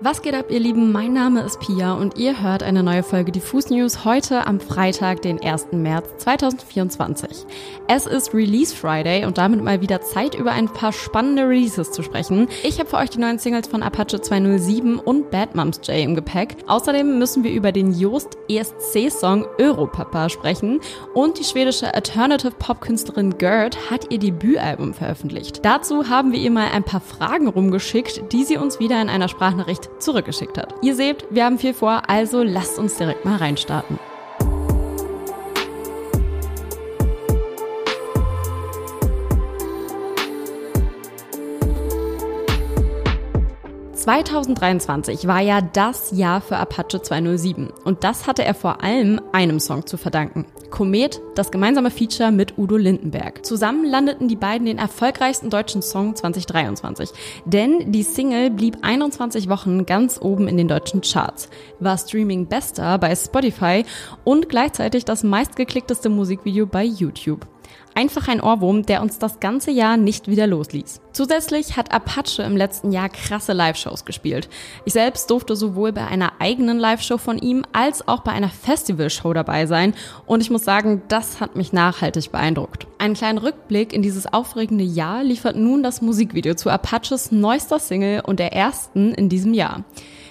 [0.00, 0.92] Was geht ab, ihr Lieben?
[0.92, 5.22] Mein Name ist Pia und ihr hört eine neue Folge Diffus News heute am Freitag,
[5.22, 5.72] den 1.
[5.72, 7.44] März 2024.
[7.88, 12.04] Es ist Release Friday und damit mal wieder Zeit, über ein paar spannende Releases zu
[12.04, 12.46] sprechen.
[12.62, 16.14] Ich habe für euch die neuen Singles von Apache 207 und Bad Moms J im
[16.14, 16.58] Gepäck.
[16.68, 20.78] Außerdem müssen wir über den Joost ESC-Song Europapa sprechen
[21.12, 25.64] und die schwedische Alternative Pop-Künstlerin Gerd hat ihr Debütalbum veröffentlicht.
[25.64, 29.26] Dazu haben wir ihr mal ein paar Fragen rumgeschickt, die sie uns wieder in einer
[29.26, 30.74] Sprachnachricht zurückgeschickt hat.
[30.82, 33.98] Ihr seht, wir haben viel vor, also lasst uns direkt mal reinstarten.
[44.08, 49.60] 2023 war ja das Jahr für Apache 207 und das hatte er vor allem einem
[49.60, 50.46] Song zu verdanken.
[50.70, 53.44] Komet, das gemeinsame Feature mit Udo Lindenberg.
[53.44, 57.10] Zusammen landeten die beiden den erfolgreichsten deutschen Song 2023,
[57.44, 61.48] denn die Single blieb 21 Wochen ganz oben in den deutschen Charts,
[61.80, 63.84] war Streaming Bester bei Spotify
[64.24, 67.46] und gleichzeitig das meistgeklickteste Musikvideo bei YouTube.
[67.98, 71.00] Einfach ein Ohrwurm, der uns das ganze Jahr nicht wieder losließ.
[71.10, 74.48] Zusätzlich hat Apache im letzten Jahr krasse Live-Shows gespielt.
[74.84, 79.32] Ich selbst durfte sowohl bei einer eigenen Live-Show von ihm als auch bei einer Festivalshow
[79.32, 79.94] dabei sein
[80.26, 82.86] und ich muss sagen, das hat mich nachhaltig beeindruckt.
[82.98, 88.20] Einen kleinen Rückblick in dieses aufregende Jahr liefert nun das Musikvideo zu Apaches neuester Single
[88.24, 89.82] und der ersten in diesem Jahr.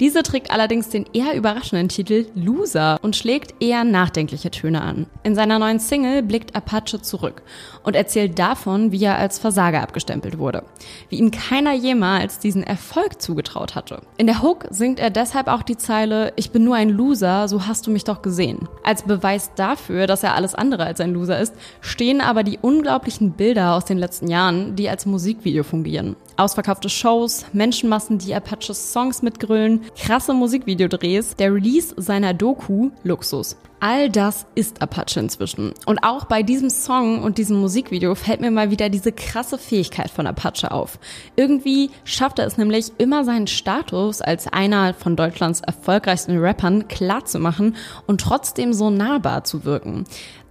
[0.00, 5.06] Diese trägt allerdings den eher überraschenden Titel Loser und schlägt eher nachdenkliche Töne an.
[5.24, 7.42] In seiner neuen Single blickt Apache zurück
[7.82, 10.62] und erzählt davon, wie er als Versager abgestempelt wurde,
[11.08, 14.02] wie ihm keiner jemals diesen Erfolg zugetraut hatte.
[14.18, 17.66] In der Hook singt er deshalb auch die Zeile Ich bin nur ein Loser, so
[17.66, 18.68] hast du mich doch gesehen.
[18.84, 23.32] Als Beweis dafür, dass er alles andere als ein Loser ist, stehen aber die unglaublichen
[23.32, 26.14] Bilder aus den letzten Jahren, die als Musikvideo fungieren.
[26.38, 33.56] Ausverkaufte Shows, Menschenmassen, die Apaches Songs mitgrüllen, krasse Musikvideodrehs, der Release seiner Doku Luxus.
[33.80, 35.72] All das ist Apache inzwischen.
[35.86, 40.10] Und auch bei diesem Song und diesem Musikvideo fällt mir mal wieder diese krasse Fähigkeit
[40.10, 41.00] von Apache auf.
[41.34, 47.24] Irgendwie schafft er es nämlich immer seinen Status als einer von Deutschlands erfolgreichsten Rappern klar
[47.24, 47.76] zu machen
[48.06, 50.04] und trotzdem so nahbar zu wirken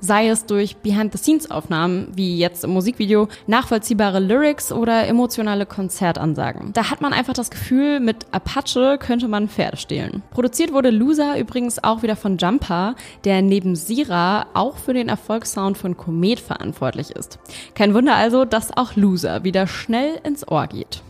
[0.00, 6.72] sei es durch Behind-the-Scenes-Aufnahmen, wie jetzt im Musikvideo, nachvollziehbare Lyrics oder emotionale Konzertansagen.
[6.72, 10.22] Da hat man einfach das Gefühl, mit Apache könnte man Pferde stehlen.
[10.30, 12.94] Produziert wurde Loser übrigens auch wieder von Jumper,
[13.24, 17.38] der neben Sira auch für den Erfolgssound von Komet verantwortlich ist.
[17.74, 21.02] Kein Wunder also, dass auch Loser wieder schnell ins Ohr geht.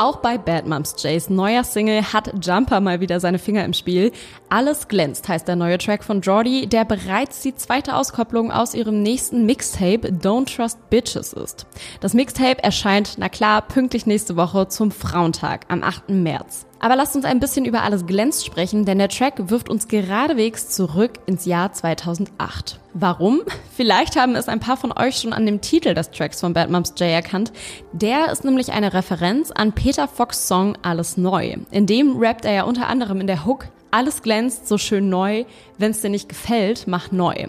[0.00, 4.12] Auch bei Bad Moms Jays neuer Single hat Jumper mal wieder seine Finger im Spiel.
[4.48, 9.02] Alles glänzt heißt der neue Track von Jordi, der bereits die zweite Auskopplung aus ihrem
[9.02, 11.66] nächsten Mixtape Don't Trust Bitches ist.
[12.00, 16.10] Das Mixtape erscheint, na klar, pünktlich nächste Woche zum Frauentag am 8.
[16.10, 16.67] März.
[16.80, 20.68] Aber lasst uns ein bisschen über alles glänzt sprechen, denn der Track wirft uns geradewegs
[20.68, 22.78] zurück ins Jahr 2008.
[22.94, 23.40] Warum?
[23.76, 26.70] Vielleicht haben es ein paar von euch schon an dem Titel des Tracks von Bad
[26.70, 27.52] Moms J erkannt.
[27.92, 31.56] Der ist nämlich eine Referenz an Peter Fox Song Alles Neu.
[31.70, 35.44] In dem rappt er ja unter anderem in der Hook alles glänzt so schön neu,
[35.78, 37.46] wenn's dir nicht gefällt, mach neu.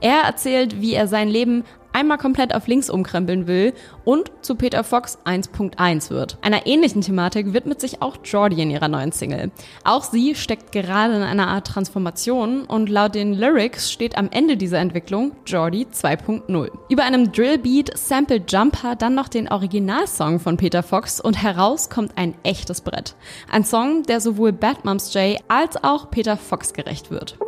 [0.00, 3.72] Er erzählt, wie er sein Leben einmal komplett auf links umkrempeln will
[4.04, 6.36] und zu Peter Fox 1.1 wird.
[6.42, 9.50] Einer ähnlichen Thematik widmet sich auch Jordi in ihrer neuen Single.
[9.84, 14.56] Auch sie steckt gerade in einer Art Transformation und laut den Lyrics steht am Ende
[14.56, 16.70] dieser Entwicklung Jordi 2.0.
[16.88, 22.18] Über einem Drillbeat samplet Jumper dann noch den Originalsong von Peter Fox und heraus kommt
[22.18, 23.14] ein echtes Brett.
[23.50, 27.38] Ein Song, der sowohl Bad Moms J als auch Peter Fox gerecht wird.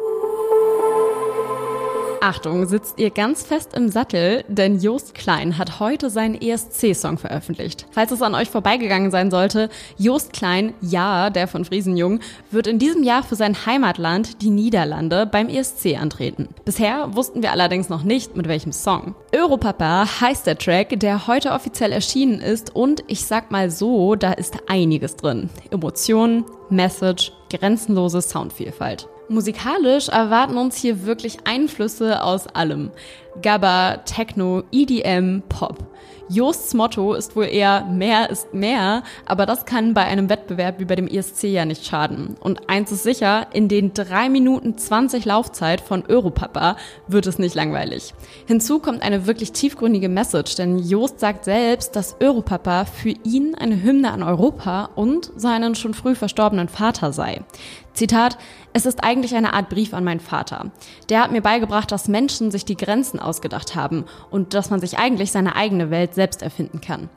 [2.27, 7.87] Achtung, sitzt ihr ganz fest im Sattel, denn Jost Klein hat heute seinen ESC-Song veröffentlicht.
[7.93, 12.19] Falls es an euch vorbeigegangen sein sollte, Jost Klein, ja, der von Friesenjung,
[12.51, 16.49] wird in diesem Jahr für sein Heimatland, die Niederlande, beim ESC antreten.
[16.65, 19.15] Bisher wussten wir allerdings noch nicht, mit welchem Song.
[19.33, 24.33] Europapa heißt der Track, der heute offiziell erschienen ist und ich sag mal so, da
[24.33, 25.49] ist einiges drin.
[25.71, 29.07] Emotionen, Message, grenzenlose Soundvielfalt.
[29.29, 32.91] Musikalisch erwarten uns hier wirklich Einflüsse aus allem.
[33.43, 35.85] Gabba, Techno, EDM, Pop.
[36.29, 40.85] Josts Motto ist wohl eher mehr ist mehr, aber das kann bei einem Wettbewerb wie
[40.85, 42.37] bei dem ESC ja nicht schaden.
[42.41, 46.77] Und eins ist sicher, in den drei Minuten 20 Laufzeit von Europapa
[47.07, 48.13] wird es nicht langweilig.
[48.47, 53.81] Hinzu kommt eine wirklich tiefgründige Message, denn Jost sagt selbst, dass Europapa für ihn eine
[53.81, 57.43] Hymne an Europa und seinen schon früh verstorbenen Vater sei.
[57.97, 58.39] Zitat,
[58.73, 60.71] es ist eigentlich eine Art Brief an meinen Vater.
[61.09, 64.99] Der hat mir beigebracht, dass Menschen sich die Grenzen ausgedacht haben und dass man sich
[64.99, 67.09] eigentlich seine eigene Welt selbst erfinden kann.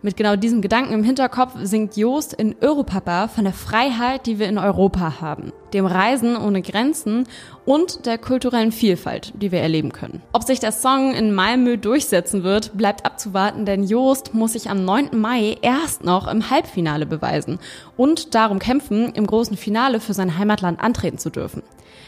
[0.00, 4.48] Mit genau diesem Gedanken im Hinterkopf singt Joost in Europapa von der Freiheit, die wir
[4.48, 7.26] in Europa haben, dem Reisen ohne Grenzen
[7.64, 10.22] und der kulturellen Vielfalt, die wir erleben können.
[10.32, 14.84] Ob sich der Song in Malmö durchsetzen wird, bleibt abzuwarten, denn Joost muss sich am
[14.84, 15.10] 9.
[15.18, 17.58] Mai erst noch im Halbfinale beweisen
[17.96, 21.62] und darum kämpfen, im großen Finale für sein Heimatland antreten zu dürfen.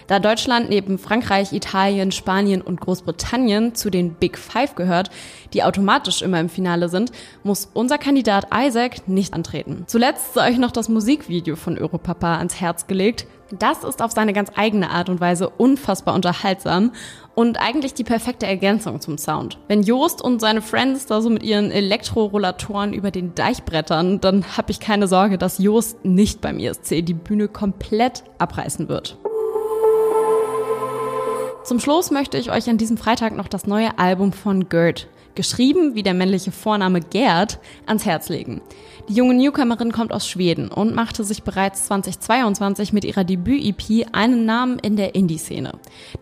[0.06, 5.10] Da Deutschland neben Frankreich, Italien, Spanien und Großbritannien zu den Big Five gehört,
[5.54, 7.10] die automatisch immer im Finale sind,
[7.42, 9.84] muss unser Kandidat Isaac nicht antreten.
[9.86, 13.26] Zuletzt sei euch noch das Musikvideo von Europapa ans Herz gelegt.
[13.50, 16.92] Das ist auf seine ganz eigene Art und Weise unfassbar unterhaltsam
[17.34, 19.58] und eigentlich die perfekte Ergänzung zum Sound.
[19.68, 24.56] Wenn Joost und seine Friends da so mit ihren Elektrorollatoren über den Deich brettern, dann
[24.56, 29.18] habe ich keine Sorge, dass Joost nicht beim ESC die Bühne komplett abreißen wird.
[31.64, 35.94] Zum Schluss möchte ich euch an diesem Freitag noch das neue Album von Gerd geschrieben
[35.94, 38.60] wie der männliche Vorname Gerd, ans Herz legen.
[39.08, 44.46] Die junge Newcomerin kommt aus Schweden und machte sich bereits 2022 mit ihrer Debüt-EP einen
[44.46, 45.72] Namen in der Indie-Szene.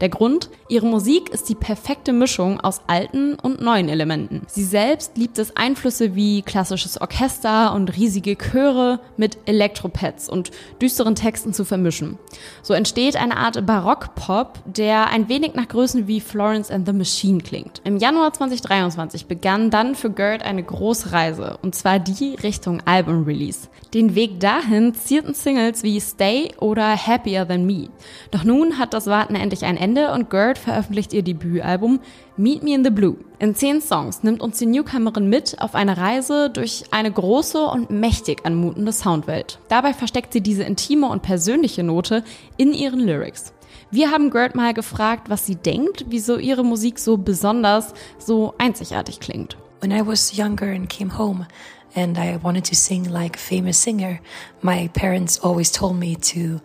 [0.00, 0.50] Der Grund?
[0.68, 4.42] Ihre Musik ist die perfekte Mischung aus alten und neuen Elementen.
[4.48, 10.50] Sie selbst liebt es Einflüsse wie klassisches Orchester und riesige Chöre mit Elektropads und
[10.80, 12.18] düsteren Texten zu vermischen.
[12.62, 17.40] So entsteht eine Art Barock-Pop, der ein wenig nach Größen wie Florence and the Machine
[17.40, 17.80] klingt.
[17.84, 22.80] Im Januar 2023 2021 begann dann für Gerd eine große Reise, und zwar die Richtung
[22.84, 23.68] Album-Release.
[23.94, 27.88] Den Weg dahin zierten Singles wie Stay oder Happier Than Me.
[28.30, 32.00] Doch nun hat das Warten endlich ein Ende und Gerd veröffentlicht ihr Debütalbum
[32.36, 33.16] Meet Me in the Blue.
[33.38, 37.90] In zehn Songs nimmt uns die Newcomerin mit auf eine Reise durch eine große und
[37.90, 39.58] mächtig anmutende Soundwelt.
[39.68, 42.24] Dabei versteckt sie diese intime und persönliche Note
[42.56, 43.52] in ihren Lyrics.
[43.90, 49.20] Wir haben Gert mal gefragt, was sie denkt, wieso ihre Musik so besonders, so einzigartig
[49.20, 49.56] klingt.
[49.80, 51.46] When I was younger and came home
[51.94, 54.20] and I wanted to sing like a famous singer,
[54.60, 56.60] my parents always told me to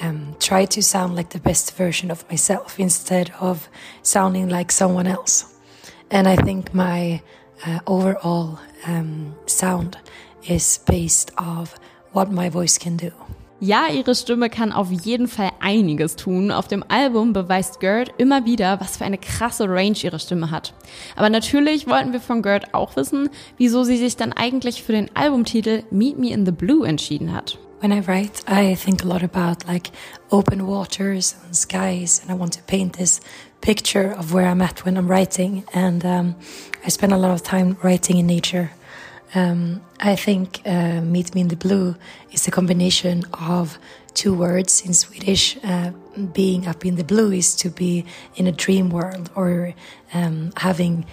[0.00, 3.68] um, try to sound like the best version of myself instead of
[4.02, 5.54] sounding like someone else.
[6.10, 7.22] And I think my
[7.64, 9.98] uh, overall um, sound
[10.48, 11.78] is based off
[12.12, 13.12] what my voice can do.
[13.64, 16.50] Ja, ihre Stimme kann auf jeden Fall einiges tun.
[16.50, 20.74] Auf dem Album beweist Gerd immer wieder, was für eine krasse Range ihre Stimme hat.
[21.14, 25.14] Aber natürlich wollten wir von Gerd auch wissen, wieso sie sich dann eigentlich für den
[25.14, 27.56] Albumtitel Meet Me in the Blue entschieden hat.
[27.80, 29.92] When I write, I think a lot about like
[30.30, 33.20] open waters and skies, and I want to paint this
[33.60, 35.62] picture of where I'm at when I'm writing.
[35.72, 36.34] And um,
[36.84, 38.72] I spend a lot of time writing in nature.
[39.34, 41.96] Um, I think uh, Meet Me in the Blue
[42.30, 43.78] is a combination of
[44.14, 45.56] two words in Swedish.
[45.64, 45.92] Uh,
[46.32, 48.04] being up in the blue is to be
[48.36, 49.74] in a dream world or
[50.12, 51.06] um, having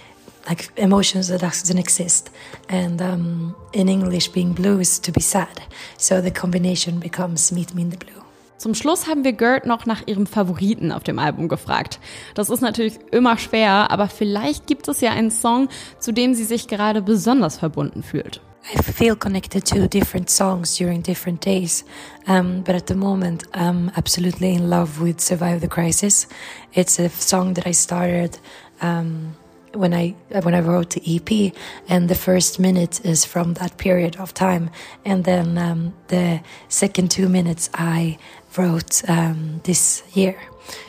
[0.46, 2.30] like emotions that doesn't exist.
[2.68, 5.62] And um, in English, being blue is to be sad.
[5.96, 8.24] So the combination becomes Meet Me in the Blue.
[8.60, 11.98] Zum Schluss haben wir Gert noch nach ihrem Favoriten auf dem Album gefragt.
[12.34, 16.44] Das ist natürlich immer schwer, aber vielleicht gibt es ja einen Song, zu dem sie
[16.44, 18.42] sich gerade besonders verbunden fühlt.
[18.74, 21.86] I feel connected to different songs during different days,
[22.28, 26.28] um, but at the moment I'm absolutely in love with Survive the Crisis.
[26.74, 28.38] It's a song that I started
[28.82, 29.36] um,
[29.74, 31.52] when I when I wrote the EP,
[31.88, 34.70] and the first minute is from that period of time,
[35.04, 38.18] and then um, the second two minutes I
[38.56, 40.36] wrote um, this year.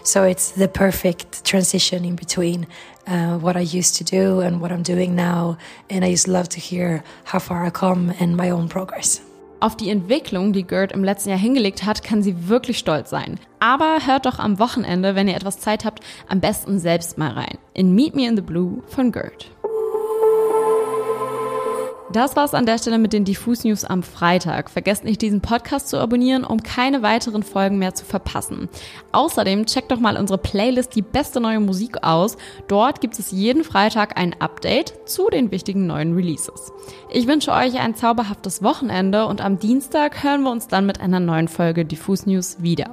[0.03, 2.67] So it's the perfect transition in between
[3.07, 5.57] uh, what I used to do and what I'm doing now,
[5.89, 9.21] and I just love to hear how far I come and my own progress.
[9.61, 13.39] Auf die Entwicklung, die Gerd im letzten Jahr hingelegt hat, kann sie wirklich stolz sein.
[13.59, 17.59] Aber hört doch am Wochenende, wenn ihr etwas Zeit habt, am besten selbst mal rein.
[17.75, 19.51] In Meet Me in the Blue von Gerd.
[22.11, 24.69] Das war's an der Stelle mit den Diffus News am Freitag.
[24.69, 28.67] Vergesst nicht, diesen Podcast zu abonnieren, um keine weiteren Folgen mehr zu verpassen.
[29.13, 32.35] Außerdem checkt doch mal unsere Playlist Die beste neue Musik aus.
[32.67, 36.73] Dort gibt es jeden Freitag ein Update zu den wichtigen neuen Releases.
[37.09, 41.21] Ich wünsche euch ein zauberhaftes Wochenende und am Dienstag hören wir uns dann mit einer
[41.21, 42.91] neuen Folge Diffus News wieder.